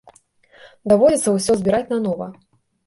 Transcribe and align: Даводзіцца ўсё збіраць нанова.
Даводзіцца 0.93 1.37
ўсё 1.37 1.51
збіраць 1.61 1.87
нанова. 1.95 2.27